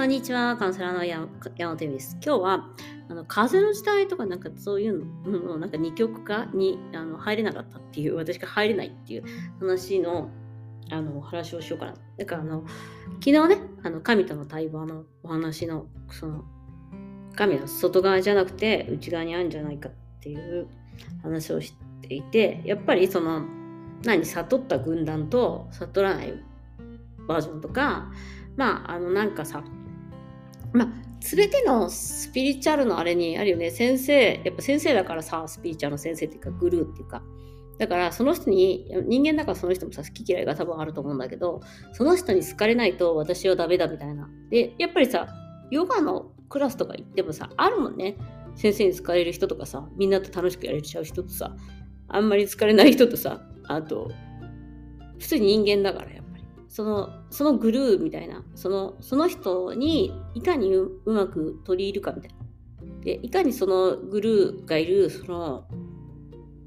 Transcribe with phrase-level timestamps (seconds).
[0.00, 0.56] こんにちは。
[0.56, 2.16] カウンセラーの山本由美です。
[2.24, 2.70] 今日は、
[3.10, 9.24] あの、風の時代とかなんかそういうのの、なんか二極化にあの入れなかったっていう、私が入れないっていう
[9.58, 10.30] 話の、
[10.90, 11.94] あの、お話をしようかな。
[12.16, 12.64] だからあの、
[13.22, 16.44] 昨日ね、あの、神との対話のお話の、その、
[17.36, 19.92] 神は外側じゃなくて内側にあるんじゃないかっ
[20.22, 20.66] ていう
[21.22, 23.44] 話をしていて、やっぱりその、
[24.02, 26.42] 何、悟った軍団と悟らない
[27.28, 28.10] バージョンとか、
[28.56, 29.62] まあ、あの、なんかさ、
[30.72, 30.88] まあ、
[31.20, 37.22] 全てのスピリチュアルのあれにあるよね、先生、やっぱ先生だからさ、スピリチュアルの先生っていうか、グルーっていうか、
[37.78, 41.60] だからその人に、人間だからその人もさ、好き嫌いが多分あると思うんだけど、
[41.92, 44.28] その人に好かれないと私はダメだみたいな。
[44.50, 45.28] で、やっぱりさ、
[45.70, 48.16] ヨガのクラスとか行ってもさ、あるもんね。
[48.54, 51.56] 先生に好かれる人とかさ、みんなと楽しくやれちゃう人とさ、
[52.08, 54.10] あんまり好かれない人とさ、あと、
[55.18, 56.19] 普通に人間だからやっぱり。
[56.70, 62.36] その、そのグルみたいな、その、その人にいかにうまく取り入るかみたいな。
[63.02, 65.64] で、いかにそのグルがいる、その、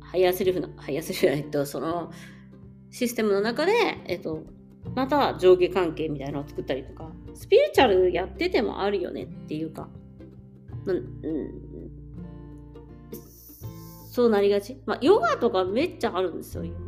[0.00, 2.12] ハイヤーセルフの、ハイヤーセルフじゃないと、その、
[2.90, 3.72] システムの中で、
[4.04, 4.42] えっと、
[4.94, 9.88] また上下関係みたいなのを作ったりとか、スピリチュアルやっててもあるよねっていうか、
[10.84, 11.06] うん、
[14.10, 14.78] そうなりがち。
[14.84, 16.85] まあ、ヨガとかめっちゃあるんですよ、今。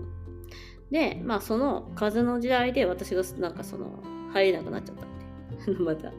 [0.90, 6.12] で、まあ、その風の時代で私がなんかその、入れなくなっちゃったんで、 また、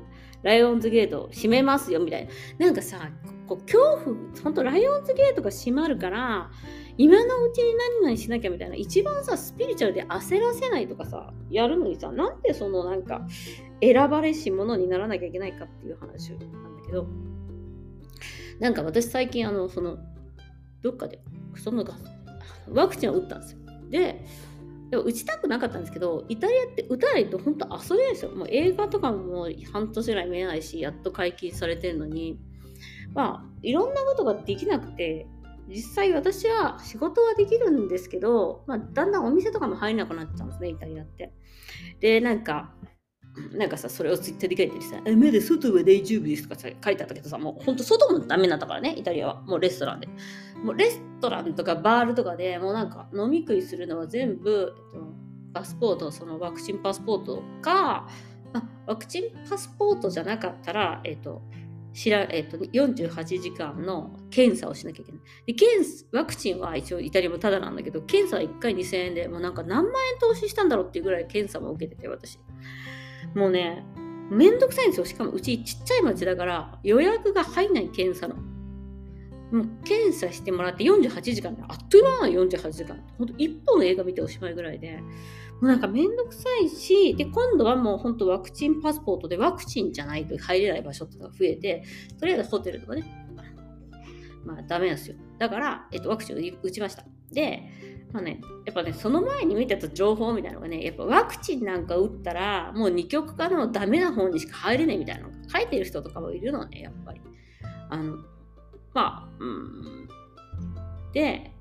[0.43, 2.25] ライオンズゲート閉めますよみたい
[2.59, 2.65] な。
[2.67, 3.09] なんかさ、
[3.47, 6.51] こう恐怖、ほんとライオンズゲートが閉まるから、
[6.97, 13.27] 今のうちに何々しなきゃみたいな、一番さ、スピリチュアルで焦らせないとかさ、やるのにさ、なんでそのなんか、
[13.81, 16.47] 選ばれし者にならなきゃいけないかっていう話なんだ
[16.85, 17.07] けど、
[18.59, 19.97] なんか私最近あの、その、
[20.81, 21.19] どっかで、
[21.55, 21.85] その
[22.69, 23.59] ワクチンを打ったんですよ。
[23.89, 24.25] で、
[24.89, 28.31] でも打ちたくなかったんですけど、イタリアって打たないと本当遊べないですよ。
[28.31, 32.39] もう映画とかも半年ぐらい見えないし、やっと解禁されてるのに、
[33.13, 35.27] まあ、いろんなことができなくて、
[35.67, 41.33] 実際私は仕事はできるんですけど、まあ、だんだんお店とかも入れなくなっちゃうんですね、イタリアって。
[41.99, 42.73] で、なんか、
[43.53, 49.41] なんかさ、それをツイッターで書いてるさ、え、まだ外は大丈夫ですとかさ書いてあったけどさ、もうほんと外もダメなんだからね、イタリアは。
[49.41, 50.09] もうレストランで。
[50.63, 55.07] もうレストランとかバールとかでもうなんか飲み食いするのは全部、えっと、
[55.53, 58.07] パスポート、そのワクチンパスポートか、
[58.53, 61.41] あワクチンパスポートじゃなかったら、えっと、
[61.93, 65.21] しらえっと、48時間の検査をしなきゃいけない。
[65.47, 72.39] で検ワクチンは一応イタリアもタダなんだけど、検査は1回2000円で、もうなんか何万円投資したんだろうっていうぐらい検査も受けてて、私。
[73.35, 73.85] もうね、
[74.29, 75.05] めんどくさいんですよ。
[75.05, 78.35] しかもうちちっちゃい町だから予約が入んない検査の。
[79.51, 83.03] もう検査してもらって48時間で、あっという間な48時間。
[83.17, 85.03] ほんと1本の映画見ておしまいぐらいで、も
[85.63, 91.83] うなんかめんどくさいし、で、今度はもう本当ワクチンパスポートでワクチンじゃないと入れない場所ってのが増えて、
[92.19, 93.03] とりあえずホテルとかね、
[94.45, 95.15] まあダメなんですよ。
[95.37, 97.03] だから、えっと、ワクチンを打ちました。
[97.31, 97.63] で、
[98.11, 107.21] まあね、やっぱね、その前に見てた情報みたいなのがね、やっぱワクチンなんか打ったら、もう二極化のダメな方にしか入れないみたいなのが書いてる人とかもいるのね、やっぱり。
[107.89, 108.17] あの、
[108.93, 110.09] まあ、うん。
[111.13, 111.51] で、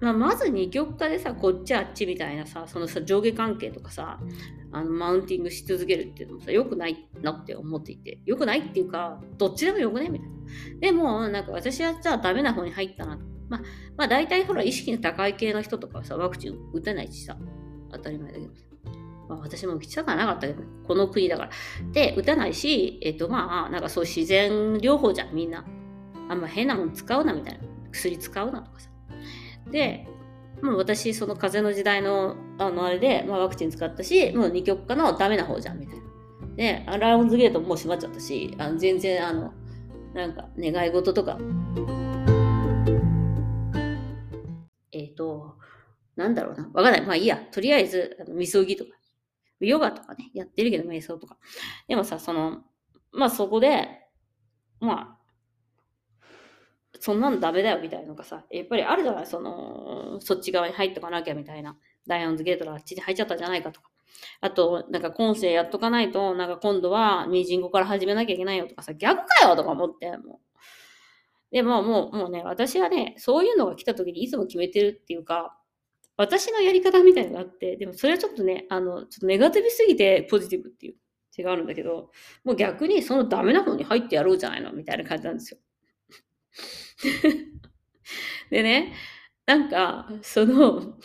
[0.00, 4.18] まあ、まず二極化でさ、こっちあっちみたいなさ、そのさ、上下関係とかさ、
[4.72, 10.34] あの、マウンティングし続けるっていうのもさ、良くないなって思っていて、良くないっていうか、どっちでも良くねみたいな。
[10.80, 13.18] でも、なんか私はじゃあダメな方に入ったな。
[13.48, 13.62] まあ、
[13.96, 17.36] まあ大体ほら、意識の高い系の人とかはさ、ワクチン打てないしさ、
[17.92, 18.52] 当たり前だけど
[19.28, 21.50] まあ、私も打ちたくはなかったけど、この国だから。
[21.92, 25.64] で、打たないし、えっとまあ、なんかそう自然療法じゃん、みんな。
[26.30, 27.60] あんま変なもん使うなみたいな。
[27.90, 28.88] 薬使うなとかさ。
[29.72, 30.06] で、
[30.62, 36.04] もう私、その風邪の時代のあのあれで、まあ、ワクチン使ったし、もう二極化のダメな方じゃんみたいな。
[36.56, 39.52] で、ラウンズゲートもう閉まっちゃったし、あの全然あの、
[40.14, 41.36] なんか願い事とか、
[44.92, 45.56] えっ、ー、と、
[46.14, 46.70] なんだろうな。
[46.72, 47.06] わかんない。
[47.06, 47.38] まあいいや。
[47.38, 48.90] とりあえず、あのみそぎとか、
[49.58, 51.38] ヨガとかね、やってるけど、瞑想とか。
[51.88, 52.62] でもさ、その、
[53.12, 53.88] まあそこで、
[54.80, 55.19] まあ、
[56.98, 59.26] そんなのダメだよみたいなのがさ、やっぱりあるじゃない？
[59.26, 61.76] その、そっち側に入っとかなきゃみたいな。
[62.06, 63.90] ダイアンズゲートがあっちに入っちゃったじゃないかとか。
[64.40, 71.52] あと、なんか今世やっとかないと、なんか今度はミージングから始めなきゃいけないよとかさ、逆かよとか思って、もう。
[71.52, 75.56] でももう、もうね、私はね、そういうのが来た時にいつも決めてるっていうか、
[76.16, 80.94] 私のやり方みたいなのがあって、でもそれはちょっとね、あの、ちょっとネガティブすぎてポジティブっていう
[81.38, 82.10] 違があるんだけど、
[82.44, 85.58] もう逆にそのダメな方に入ってやろうじゃないのみたいな感じなんですよ。
[88.50, 88.94] でね、
[89.46, 90.98] なんか、その、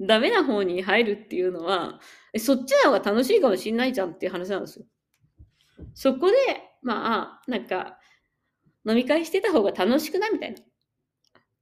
[0.00, 2.00] ダメな方に入るっていうのは、
[2.38, 4.86] そっちの方が楽しいかもしんないじゃんっていう話なんですよ。
[5.94, 6.36] そこで、
[6.82, 7.98] まあ、なんか、
[8.86, 10.58] 飲み会してた方が楽しくないみたいな。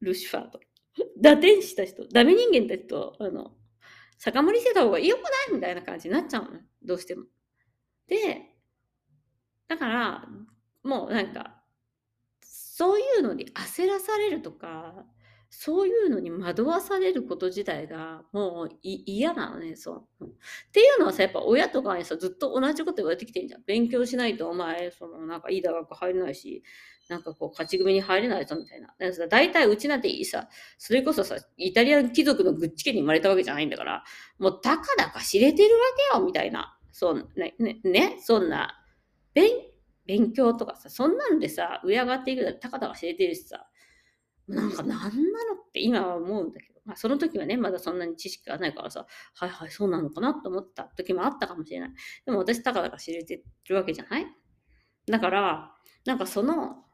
[0.00, 0.60] ルシファーと。
[1.20, 3.52] 打天使たちと、ダメ人間たちと、あの、
[4.18, 6.60] 酒盛りしてた方が良くないみたいな感じになっちゃうの。
[6.82, 7.24] どうしても。
[8.06, 8.54] で、
[9.68, 10.28] だから、
[10.82, 11.57] もうなんか、
[12.78, 14.94] そういうのに焦らされるとか、
[15.50, 20.24] そういうのに惑わされること自体がもう嫌なのね、そう。
[20.24, 20.28] っ
[20.70, 23.64] ていうのはさ、やっぱ親とかにさ、ずっと同じこと言われてきてんじゃん。
[23.66, 26.62] 勉強しないとお前、そのなんかいい大学入れないし、
[27.08, 28.86] なんかこう、勝ち組に入れないぞみたいな。
[28.86, 30.48] だからさ、大体うちなんていいさ、
[30.78, 34.04] それこそさ、イタリアン貴族のグッチ家に生まれたわけじゃないんだから、
[34.38, 35.80] もうたかだか知れてるわ
[36.12, 36.78] けよ、みたいな。
[36.92, 38.80] そうね、ね、ね、そんな、
[39.34, 39.50] 勉、
[40.08, 43.68] 勉強とかさ、そんなんでさ、上上がっていくのたかだか知れてるしさ、
[44.48, 51.90] なんか何なのって今は思うんだけど、まあその時はね、まだそんなに知識がないからさ、はいはい、そうなのかなと思った時もあったかもしれない。
[52.24, 54.26] でも私たかだか知れてるわけじゃない？
[55.06, 55.74] だから、
[56.06, 56.84] なんかその、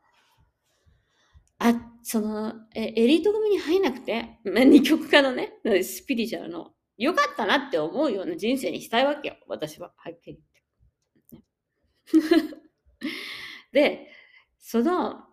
[1.59, 1.73] あ、
[2.03, 5.53] その、えエリート組に入んなくて、二極化のね、
[5.85, 9.37] スピリチュアルの、良かったなって思うような人生にしたいわけよ。
[9.47, 10.41] 私は、はっきり
[11.31, 11.43] 言っ
[12.51, 12.64] て。
[13.75, 14.09] で、
[14.59, 15.25] その、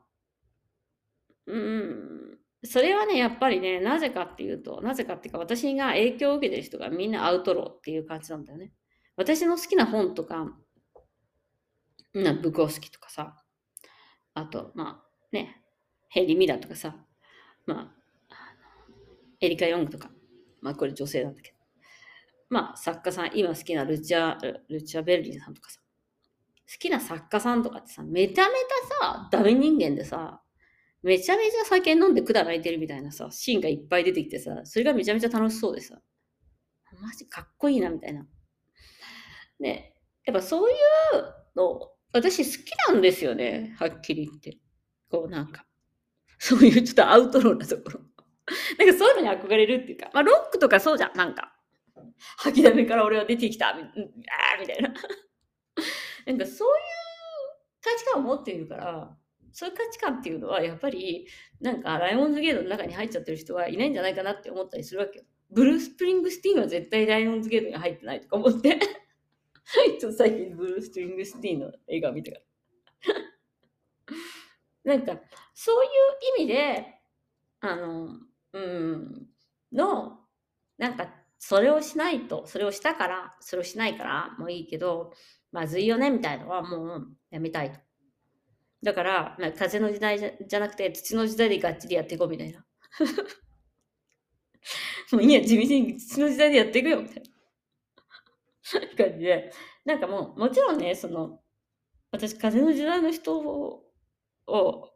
[1.45, 8.73] うん、それはね、やっぱりね、なぜかっていうと、なぜかっていうか、私が影響を受けてる人がみんなアウトローっていう感じなんだよね。
[9.15, 10.47] 私の好きな本とか、
[12.13, 13.37] なブコースキとかさ、
[14.33, 15.61] あと、まあね、
[16.09, 16.95] ヘリ・ミラーとかさ、
[17.65, 17.93] ま
[18.29, 18.35] あ、
[19.39, 20.11] エリカ・ヨングとか、
[20.61, 21.57] まあこれ女性なんだけど、
[22.49, 24.37] まあ作家さん、今好きなルチャ、
[24.67, 25.80] ルチャ・ベルリンさんとかさ、
[26.69, 30.41] 好きな作家さんとかってさ、めちゃめちゃさ、ダメ人間でさ、
[31.03, 35.99] めちゃめちゃ酒飲んで管泣いてるみたいなさ、シーンがいっぱい出てきてさ、それがめちゃめちゃ楽しそうでさ、
[37.01, 38.25] マジかっこいいな、みたいな。
[39.59, 39.93] ね、
[40.25, 40.77] やっぱそういう
[41.55, 44.57] の、私好きなんですよね、はっきり言って。
[45.09, 45.65] こうなんか、
[46.39, 48.01] そういうちょっとアウトローなところ。
[48.79, 51.55] なんかそういうのに憧れるっていうか、まあロックとかそうじゃん、なんか。
[52.37, 54.93] 吐きだめから俺は出てきた、みあみたいな。
[56.33, 56.75] なんかそういう
[57.81, 59.17] 価値観を持っているから、
[59.51, 61.27] そういう価値観っていうのはやっぱり
[61.59, 65.25] なんかライオンズゲートの中に入っちゃってる人はいないんじゃないかなって思ったりするわけよ。
[65.49, 68.79] ブルース・プリングスティーンは絶対ライオンズゲートに入ってないとか思って。
[69.99, 72.39] ちょっと最近ブルース・プリングスティーンの映画を見てか
[74.85, 74.95] ら。
[74.95, 75.19] なんか
[75.53, 75.91] そういう
[76.39, 77.01] 意味で
[77.59, 78.19] あの
[78.53, 79.27] うん
[79.71, 80.19] の
[80.77, 81.07] なんか
[81.37, 85.13] それをしないとそれをしたからそれをしないからもういいけど
[85.51, 87.79] まずいよねみたいのはもうやめたいと
[88.83, 92.65] だから、まあ、風の時代じゃなくて土の時代でがっちりやっていこうみたいな。
[95.11, 97.23] もういいや、地道に土の時代でやっていくよみたい
[98.97, 99.51] な感じで。
[99.85, 101.43] なんかもう、もちろんね、その、
[102.11, 103.83] 私、風の時代の人
[104.47, 104.91] を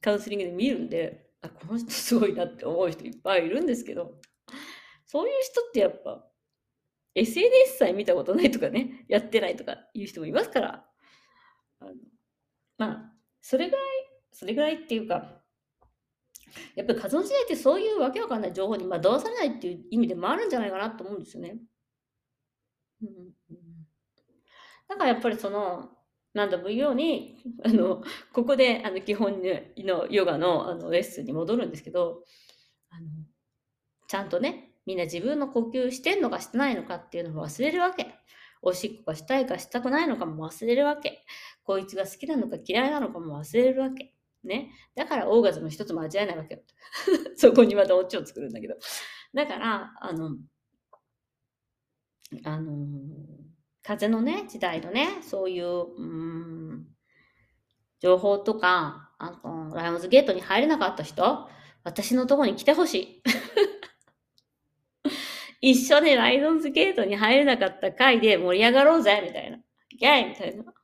[0.00, 4.20] カウンセリングで見るんで、あ、この人すごいなって思う人いっぱいいるんですけど、
[5.06, 6.26] そういう人ってやっぱ、
[7.14, 10.90] SNS さえ見たことないとかね、 やってないとかいう人もいますから、
[11.80, 11.94] あの
[12.78, 13.84] まあ、それぐらい、
[14.32, 15.42] それぐらいっていうか、
[16.74, 18.52] やっぱり活動時代ってそういうわけわかんない。
[18.52, 21.58] 情報に惑わされないっていう意味でもあるんじゃないかなと思うんですよね。
[23.02, 23.32] うん、
[24.88, 25.90] だからやっぱりその、
[26.32, 28.02] 何度も言うように、あの、
[28.32, 29.40] ここであの基本
[29.78, 32.24] のヨガのあのレッスンに戻るんですけど、
[32.90, 33.06] あの
[34.08, 38.14] ちゃんとね、みんな自分の呼吸してんのかしてないのかっていうのを忘れるわけ。
[38.62, 41.24] おしっこがしたいかしたくないのかも忘れるわけ。
[41.64, 44.14] こいつが好きなのか嫌いなのかも忘れるわけ。
[44.42, 44.70] ね。
[44.94, 46.60] だからオーガズム一つ間違えないわけよ。
[47.36, 48.76] そこにまたオチを作るんだけど。
[49.34, 50.36] だから、あの、
[52.44, 52.88] あの
[53.82, 56.02] 風のね、時代のね、そういう、う
[56.74, 56.86] ん、
[58.00, 61.48] 情報とか、あの、ライオンズゲートに入れなかった人、
[61.84, 63.22] 私のとこに来てほしい。
[65.66, 69.56] 一緒にライオンズゲートに入れなかった回で盛り上がろうぜみたいな。
[69.98, 70.64] ギャイみたいな。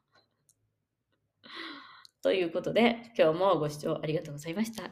[2.23, 4.85] ということで、今日もご視聴ありがとうございました。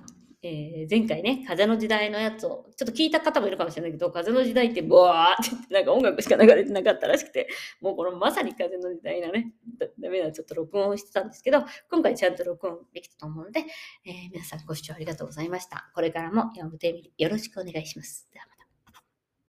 [0.43, 7.49] えー、前回ね、風の時代のやつを、ちょっと聞いた方もいるかもしれないけど、風の時代ってボワーって言って、なんか音楽しか流れてなかったらしくて、
[7.81, 9.55] もうこのまさに風の時代のね、
[9.99, 13.65] ダメなちょっと録音をしてたんですけど、今回ちゃんと録音できたと思うので、
[14.05, 15.91] えー、皆さんご視聴ありがとうございました。
[15.95, 18.29] これからも山本エミリよろしくお願いします。
[18.31, 18.58] ではまた。